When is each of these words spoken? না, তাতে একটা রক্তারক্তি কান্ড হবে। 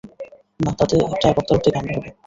না, 0.59 0.71
তাতে 0.79 0.93
একটা 1.07 1.27
রক্তারক্তি 1.29 1.69
কান্ড 1.71 1.89
হবে। 1.95 2.09